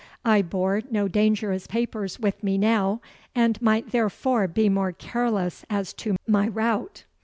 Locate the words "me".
2.43-2.57